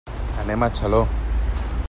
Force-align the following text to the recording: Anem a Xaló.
Anem 0.43 0.63
a 0.63 0.69
Xaló. 0.79 1.03